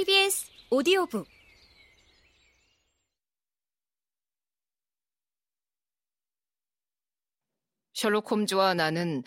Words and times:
KBS 0.00 0.50
오디오북 0.70 1.28
셜록 7.92 8.30
홈즈와 8.30 8.72
나는 8.72 9.22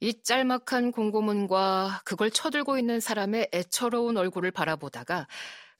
이 0.00 0.22
짤막한 0.22 0.92
공고문과 0.92 2.02
그걸 2.04 2.30
쳐들고 2.30 2.78
있는 2.78 3.00
사람의 3.00 3.48
애처로운 3.52 4.16
얼굴을 4.16 4.52
바라보다가 4.52 5.26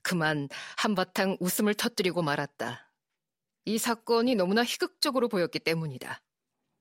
그만 0.01 0.49
한바탕 0.75 1.37
웃음을 1.39 1.73
터뜨리고 1.73 2.21
말았다. 2.21 2.91
이 3.63 3.77
사건이 3.77 4.35
너무나 4.35 4.65
희극적으로 4.65 5.29
보였기 5.29 5.59
때문이다. 5.59 6.21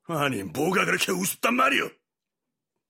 아니, 0.08 0.42
뭐가 0.42 0.84
그렇게 0.84 1.12
우습단 1.12 1.54
말이오? 1.54 1.90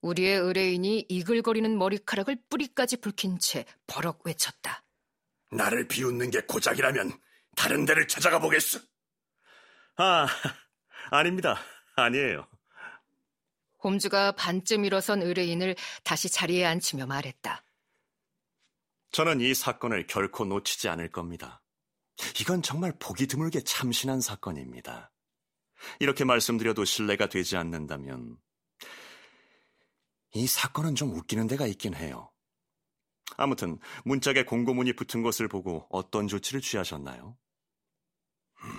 우리의 0.02 0.38
의뢰인이 0.38 1.06
이글거리는 1.08 1.78
머리카락을 1.78 2.36
뿌리까지 2.50 2.98
붉힌 2.98 3.38
채 3.38 3.64
버럭 3.86 4.26
외쳤다. 4.26 4.84
나를 5.50 5.88
비웃는 5.88 6.30
게 6.30 6.40
고작이라면 6.42 7.12
다른 7.56 7.84
데를 7.84 8.08
찾아가 8.08 8.38
보겠어. 8.38 8.80
아, 9.96 10.26
아닙니다. 11.10 11.58
아니에요. 11.96 12.46
홈즈가 13.82 14.32
반쯤 14.32 14.84
일어선 14.84 15.22
의뢰인을 15.22 15.76
다시 16.04 16.28
자리에 16.28 16.64
앉히며 16.64 17.06
말했다. 17.06 17.62
저는 19.10 19.40
이 19.40 19.54
사건을 19.54 20.06
결코 20.06 20.44
놓치지 20.44 20.88
않을 20.88 21.10
겁니다. 21.10 21.62
이건 22.40 22.62
정말 22.62 22.94
보기 22.98 23.26
드물게 23.26 23.62
참신한 23.62 24.20
사건입니다. 24.20 25.12
이렇게 25.98 26.24
말씀드려도 26.24 26.84
신뢰가 26.84 27.28
되지 27.28 27.56
않는다면 27.56 28.38
이 30.34 30.46
사건은 30.46 30.94
좀 30.94 31.12
웃기는 31.14 31.46
데가 31.46 31.66
있긴 31.66 31.94
해요. 31.94 32.30
아무튼 33.36 33.78
문짝에 34.04 34.44
공고문이 34.44 34.94
붙은 34.94 35.22
것을 35.22 35.48
보고 35.48 35.86
어떤 35.90 36.28
조치를 36.28 36.60
취하셨나요? 36.60 37.36
음, 38.62 38.78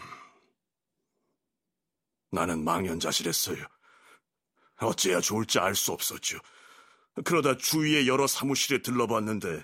나는 2.31 2.63
망연자실했어요. 2.63 3.63
어째야 4.77 5.21
좋을지 5.21 5.59
알 5.59 5.75
수 5.75 5.91
없었죠. 5.91 6.39
그러다 7.23 7.57
주위의 7.57 8.07
여러 8.07 8.25
사무실에 8.27 8.81
들러봤는데 8.81 9.63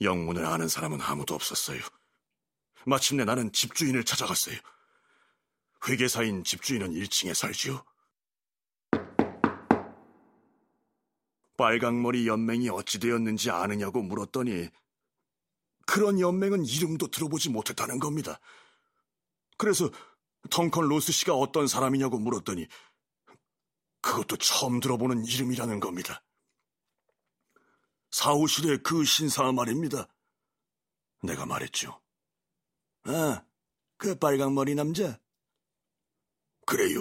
영문을 0.00 0.44
아는 0.44 0.68
사람은 0.68 1.00
아무도 1.00 1.34
없었어요. 1.34 1.80
마침내 2.84 3.24
나는 3.24 3.52
집주인을 3.52 4.04
찾아갔어요. 4.04 4.56
회계사인 5.88 6.44
집주인은 6.44 6.92
1층에 6.92 7.32
살지요. 7.34 7.84
빨강머리 11.56 12.26
연맹이 12.26 12.68
어찌 12.68 12.98
되었는지 12.98 13.50
아느냐고 13.50 14.02
물었더니 14.02 14.68
그런 15.86 16.20
연맹은 16.20 16.64
이름도 16.64 17.08
들어보지 17.08 17.50
못했다는 17.50 17.98
겁니다. 17.98 18.40
그래서 19.56 19.90
덩컨 20.50 20.88
로스 20.88 21.12
씨가 21.12 21.34
어떤 21.34 21.66
사람이냐고 21.66 22.18
물었더니 22.18 22.66
그것도 24.00 24.36
처음 24.36 24.80
들어보는 24.80 25.24
이름이라는 25.24 25.80
겁니다. 25.80 26.22
사무실의 28.10 28.82
그 28.82 29.04
신사 29.04 29.50
말입니다. 29.50 30.06
내가 31.22 31.46
말했죠. 31.46 32.00
아, 33.04 33.44
그 33.96 34.14
빨강머리 34.16 34.74
남자? 34.74 35.18
그래요. 36.66 37.00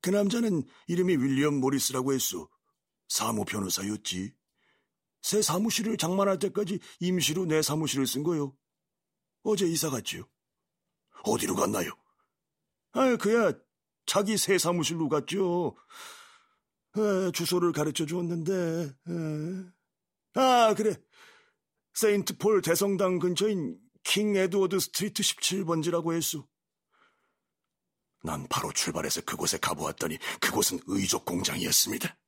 그 0.00 0.10
남자는 0.10 0.64
이름이 0.86 1.16
윌리엄 1.16 1.60
모리스라고 1.60 2.12
했소. 2.12 2.48
사무 3.10 3.44
변호사였지. 3.44 4.32
새 5.20 5.42
사무실을 5.42 5.98
장만할 5.98 6.38
때까지 6.38 6.78
임시로 7.00 7.44
내 7.44 7.60
사무실을 7.60 8.06
쓴 8.06 8.22
거요. 8.22 8.56
어제 9.42 9.66
이사 9.66 9.90
갔지요. 9.90 10.22
어디로 11.24 11.56
갔나요? 11.56 11.90
아, 12.92 13.16
그야 13.16 13.52
자기 14.06 14.38
새 14.38 14.56
사무실로 14.56 15.08
갔죠. 15.08 15.76
아, 16.92 17.30
주소를 17.34 17.72
가르쳐 17.72 18.06
주었는데. 18.06 18.94
아, 20.34 20.40
아, 20.40 20.74
그래. 20.74 20.94
세인트 21.94 22.38
폴 22.38 22.62
대성당 22.62 23.18
근처인 23.18 23.76
킹 24.04 24.36
에드워드 24.36 24.78
스트리트 24.78 25.22
17번지라고 25.22 26.14
했소. 26.14 26.48
난 28.22 28.46
바로 28.48 28.72
출발해서 28.72 29.22
그곳에 29.22 29.58
가보았더니 29.58 30.18
그곳은 30.40 30.80
의족 30.86 31.24
공장이었습니다. 31.24 32.19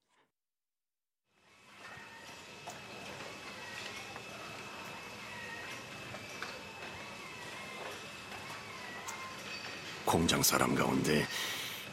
공장 10.12 10.42
사람 10.42 10.74
가운데 10.74 11.26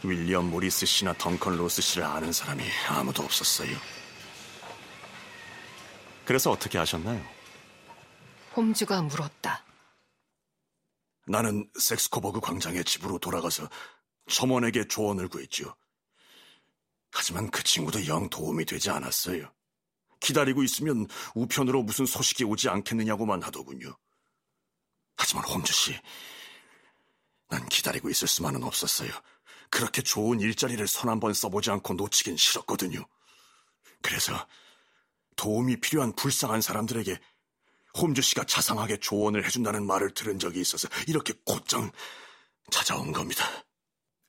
윌리엄 0.03 0.49
모리스 0.49 0.85
씨나 0.85 1.13
덩컨 1.13 1.55
로스 1.55 1.81
씨를 1.81 2.03
아는 2.03 2.33
사람이 2.33 2.61
아무도 2.89 3.23
없었어요. 3.23 3.69
그래서 6.25 6.51
어떻게 6.51 6.77
하셨나요? 6.77 7.25
홈즈가 8.57 9.03
물었다. 9.03 9.63
나는 11.27 11.69
섹스코버그 11.79 12.41
광장의 12.41 12.83
집으로 12.83 13.19
돌아가서 13.19 13.69
첨원에게 14.29 14.89
조언을 14.89 15.29
구했지요. 15.29 15.73
하지만 17.13 17.49
그 17.49 17.63
친구도 17.63 18.05
영 18.07 18.29
도움이 18.29 18.65
되지 18.65 18.89
않았어요. 18.89 19.49
기다리고 20.19 20.61
있으면 20.63 21.07
우편으로 21.35 21.83
무슨 21.83 22.05
소식이 22.05 22.43
오지 22.43 22.67
않겠느냐고만 22.67 23.41
하더군요. 23.43 23.95
하지만 25.15 25.45
홈즈 25.45 25.71
씨, 25.71 25.97
난 27.49 27.67
기다리고 27.67 28.09
있을 28.09 28.27
수만은 28.27 28.63
없었어요. 28.63 29.11
그렇게 29.69 30.01
좋은 30.01 30.39
일자리를 30.39 30.85
손 30.87 31.09
한 31.09 31.19
번 31.19 31.33
써보지 31.33 31.69
않고 31.71 31.93
놓치긴 31.95 32.37
싫었거든요. 32.37 33.05
그래서 34.01 34.47
도움이 35.35 35.79
필요한 35.81 36.13
불쌍한 36.15 36.61
사람들에게 36.61 37.19
홈즈 37.97 38.21
씨가 38.21 38.45
자상하게 38.45 38.97
조언을 38.97 39.45
해준다는 39.45 39.85
말을 39.85 40.13
들은 40.13 40.37
적이 40.39 40.61
있어서 40.61 40.87
이렇게 41.07 41.33
곧장 41.45 41.91
찾아온 42.71 43.11
겁니다. 43.11 43.45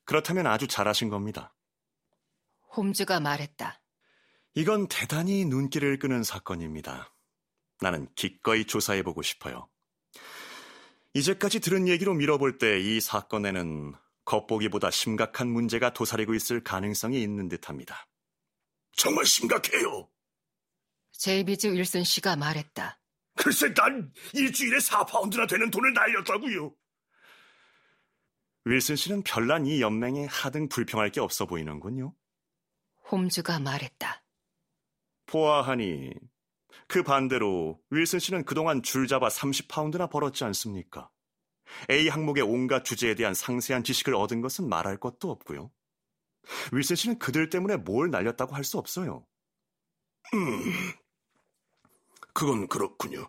그렇다면 0.05 0.47
아주 0.47 0.67
잘하신 0.67 1.09
겁니다. 1.11 1.55
홈즈가 2.77 3.21
말했다. 3.21 3.81
이건 4.55 4.89
대단히 4.89 5.45
눈길을 5.45 5.99
끄는 5.99 6.23
사건입니다. 6.23 7.13
나는 7.81 8.09
기꺼이 8.15 8.67
조사해보고 8.67 9.23
싶어요. 9.23 9.69
이제까지 11.15 11.61
들은 11.61 11.89
얘기로 11.89 12.15
밀어볼 12.15 12.59
때 12.59 12.81
이 12.81 13.01
사건에는 13.01 13.95
겉보기보다 14.25 14.91
심각한 14.91 15.49
문제가 15.49 15.93
도사리고 15.93 16.35
있을 16.35 16.63
가능성이 16.63 17.21
있는 17.23 17.49
듯합니다. 17.49 18.07
정말 18.93 19.25
심각해요. 19.27 20.09
제이비즈 21.13 21.69
윌슨 21.69 22.05
씨가 22.05 22.37
말했다. 22.37 23.01
글쎄, 23.37 23.73
난 23.75 24.13
일주일에 24.35 24.79
4파운드나 24.79 25.49
되는 25.49 25.71
돈을 25.71 25.93
날렸다고요. 25.95 26.75
윌슨 28.67 28.95
씨는 28.97 29.23
별난 29.23 29.67
이 29.67 29.81
연맹에 29.81 30.27
하등 30.27 30.69
불평할 30.69 31.11
게 31.11 31.21
없어 31.21 31.47
보이는군요. 31.47 32.15
홈즈가 33.11 33.59
말했다. 33.59 34.23
보아하니 35.27 36.11
그 36.89 37.03
반대로 37.03 37.81
윌슨 37.91 38.19
씨는 38.19 38.45
그동안 38.45 38.83
줄 38.83 39.07
잡아 39.07 39.29
30파운드나 39.29 40.11
벌었지 40.11 40.45
않습니까? 40.45 41.11
A 41.91 42.09
항목의 42.09 42.43
온갖 42.43 42.85
주제에 42.85 43.15
대한 43.15 43.35
상세한 43.35 43.85
지식을 43.85 44.15
얻은 44.15 44.41
것은 44.41 44.69
말할 44.69 44.99
것도 44.99 45.31
없고요. 45.31 45.71
윌슨 46.73 46.97
씨는 46.97 47.19
그들 47.19 47.51
때문에 47.51 47.77
뭘 47.77 48.11
날렸다고 48.11 48.55
할 48.55 48.65
수 48.65 48.79
없어요. 48.79 49.27
음, 50.35 50.73
그건 52.33 52.69
그렇군요. 52.69 53.29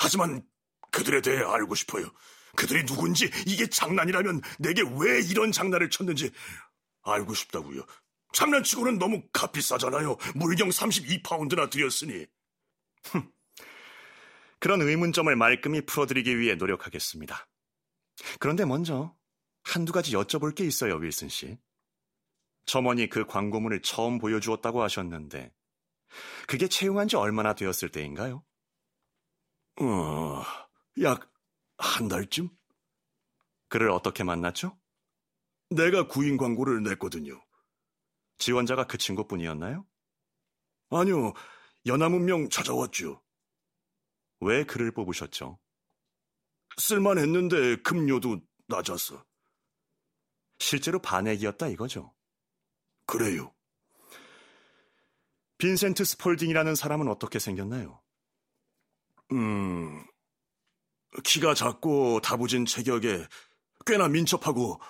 하지만 0.00 0.46
그들에 0.90 1.20
대해 1.20 1.42
알고 1.42 1.74
싶어요. 1.74 2.10
그들이 2.56 2.86
누군지 2.86 3.30
이게 3.46 3.66
장난이라면 3.68 4.40
내게 4.60 4.82
왜 4.82 5.20
이런 5.20 5.52
장난을 5.52 5.90
쳤는지 5.90 6.30
알고 7.02 7.34
싶다고요. 7.34 7.82
장난치고는 8.32 8.98
너무 8.98 9.22
값비싸잖아요. 9.32 10.16
물경 10.34 10.68
32파운드나 10.68 11.70
들였으니. 11.70 12.26
그런 14.60 14.82
의문점을 14.82 15.34
말끔히 15.36 15.80
풀어드리기 15.82 16.38
위해 16.38 16.54
노력하겠습니다. 16.54 17.46
그런데 18.38 18.64
먼저 18.64 19.14
한두 19.62 19.92
가지 19.92 20.12
여쭤볼 20.12 20.54
게 20.54 20.64
있어요, 20.64 20.96
윌슨 20.96 21.28
씨. 21.28 21.58
점원이 22.66 23.08
그 23.08 23.26
광고문을 23.26 23.82
처음 23.82 24.18
보여주었다고 24.18 24.82
하셨는데, 24.82 25.52
그게 26.46 26.68
채용한 26.68 27.08
지 27.08 27.16
얼마나 27.16 27.54
되었을 27.54 27.90
때인가요? 27.90 28.44
어, 29.80 30.42
약 31.02 31.34
한 31.78 32.08
달쯤? 32.08 32.48
그를 33.68 33.90
어떻게 33.90 34.24
만났죠? 34.24 34.78
내가 35.70 36.06
구인 36.06 36.36
광고를 36.36 36.82
냈거든요. 36.82 37.42
지원자가 38.38 38.86
그 38.86 38.98
친구뿐이었나요? 38.98 39.86
아니요, 40.90 41.32
연합문명 41.86 42.48
찾아왔죠. 42.48 43.22
왜 44.40 44.64
그를 44.64 44.90
뽑으셨죠? 44.92 45.58
쓸만했는데 46.76 47.76
급료도 47.82 48.40
낮았어. 48.68 49.24
실제로 50.58 51.00
반액이었다 51.00 51.68
이거죠? 51.68 52.14
그래요. 53.06 53.54
빈센트 55.58 56.04
스폴딩이라는 56.04 56.74
사람은 56.74 57.08
어떻게 57.08 57.38
생겼나요? 57.38 58.02
음, 59.32 60.04
키가 61.22 61.54
작고 61.54 62.20
다부진 62.20 62.66
체격에 62.66 63.26
꽤나 63.86 64.08
민첩하고 64.08 64.80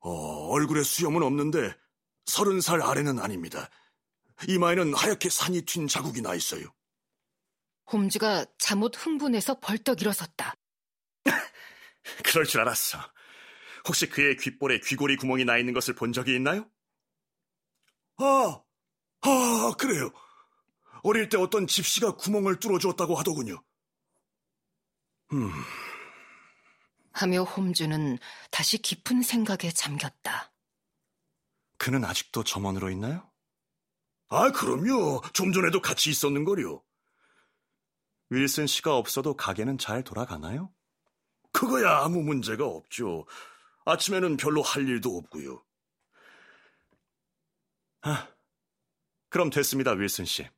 어, 0.00 0.10
얼굴에 0.50 0.82
수염은 0.82 1.22
없는데 1.22 1.74
서른 2.26 2.60
살 2.60 2.82
아래는 2.82 3.18
아닙니다. 3.18 3.70
이마에는 4.48 4.94
하얗게 4.94 5.28
산이 5.30 5.62
튄 5.62 5.88
자국이 5.88 6.22
나 6.22 6.34
있어요. 6.34 6.72
홈즈가 7.92 8.46
잠옷 8.58 8.92
흥분해서 8.96 9.60
벌떡 9.60 10.00
일어섰다. 10.00 10.54
그럴 12.24 12.44
줄 12.44 12.60
알았어. 12.60 12.98
혹시 13.86 14.08
그의 14.08 14.36
귓볼에 14.36 14.80
귀고리 14.80 15.16
구멍이 15.16 15.44
나 15.44 15.58
있는 15.58 15.74
것을 15.74 15.94
본 15.94 16.12
적이 16.12 16.36
있나요? 16.36 16.68
아, 18.18 18.62
아, 19.22 19.72
그래요. 19.78 20.10
어릴 21.02 21.28
때 21.28 21.36
어떤 21.36 21.66
집시가 21.66 22.14
구멍을 22.16 22.60
뚫어주었다고 22.60 23.16
하더군요. 23.16 23.62
음. 25.32 25.50
하며 27.12 27.42
홈즈는 27.42 28.18
다시 28.50 28.78
깊은 28.78 29.22
생각에 29.22 29.70
잠겼다. 29.72 30.52
그는 31.78 32.04
아직도 32.04 32.44
점원으로 32.44 32.90
있나요? 32.90 33.31
아, 34.34 34.50
그럼요. 34.50 35.20
좀 35.34 35.52
전에도 35.52 35.82
같이 35.82 36.08
있었는걸요. 36.08 36.82
윌슨 38.30 38.66
씨가 38.66 38.96
없어도 38.96 39.36
가게는 39.36 39.76
잘 39.76 40.02
돌아가나요? 40.02 40.72
그거야 41.52 41.98
아무 41.98 42.22
문제가 42.22 42.64
없죠. 42.64 43.26
아침에는 43.84 44.38
별로 44.38 44.62
할 44.62 44.88
일도 44.88 45.18
없고요. 45.18 45.62
아, 48.00 48.26
그럼 49.28 49.50
됐습니다, 49.50 49.90
윌슨 49.92 50.24
씨. 50.24 50.48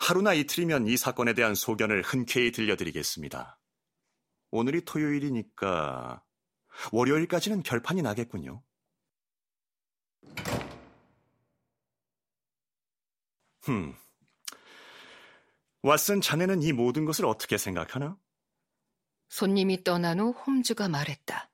하루나 0.00 0.34
이틀이면 0.34 0.88
이 0.88 0.96
사건에 0.96 1.34
대한 1.34 1.54
소견을 1.54 2.02
흔쾌히 2.02 2.50
들려드리겠습니다. 2.50 3.60
오늘이 4.50 4.84
토요일이니까 4.84 6.20
월요일까지는 6.90 7.62
결판이 7.62 8.02
나겠군요. 8.02 8.65
흠. 13.66 13.96
왓슨 15.82 16.22
자네는 16.22 16.62
이 16.62 16.72
모든 16.72 17.04
것을 17.04 17.26
어떻게 17.26 17.58
생각하나? 17.58 18.16
손님이 19.28 19.82
떠난 19.82 20.20
후 20.20 20.30
홈즈가 20.30 20.88
말했다. 20.88 21.50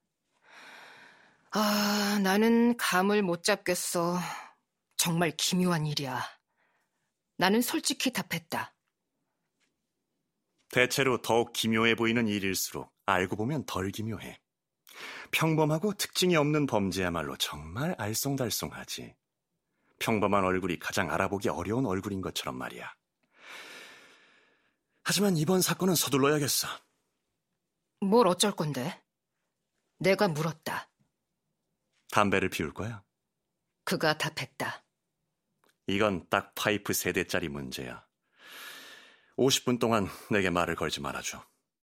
아, 1.52 2.18
나는 2.22 2.76
감을 2.76 3.22
못 3.22 3.42
잡겠어. 3.42 4.18
정말 4.98 5.30
기묘한 5.30 5.86
일이야. 5.86 6.22
나는 7.38 7.62
솔직히 7.62 8.12
답했다. 8.12 8.74
대체로 10.70 11.22
더욱 11.22 11.52
기묘해 11.54 11.94
보이는 11.94 12.28
일일수록 12.28 12.92
알고 13.06 13.36
보면 13.36 13.64
덜 13.64 13.90
기묘해. 13.90 14.38
평범하고 15.30 15.94
특징이 15.94 16.36
없는 16.36 16.66
범죄야말로 16.66 17.36
정말 17.36 17.96
알쏭달쏭하지. 17.96 19.14
평범한 20.02 20.44
얼굴이 20.44 20.80
가장 20.80 21.10
알아보기 21.10 21.48
어려운 21.48 21.86
얼굴인 21.86 22.20
것처럼 22.20 22.56
말이야. 22.56 22.92
하지만 25.04 25.36
이번 25.36 25.62
사건은 25.62 25.94
서둘러야겠어. 25.94 26.66
뭘 28.00 28.26
어쩔 28.26 28.50
건데? 28.52 29.00
내가 29.98 30.26
물었다. 30.26 30.90
담배를 32.10 32.48
피울 32.48 32.74
거야? 32.74 33.04
그가 33.84 34.18
답했다. 34.18 34.84
이건 35.86 36.28
딱 36.28 36.52
파이프 36.56 36.92
세대짜리 36.92 37.48
문제야. 37.48 38.04
50분 39.36 39.78
동안 39.78 40.08
내게 40.30 40.50
말을 40.50 40.74
걸지 40.74 41.00
말아줘. 41.00 41.44